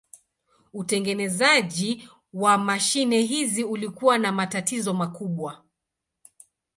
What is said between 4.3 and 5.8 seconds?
matatizo makubwa.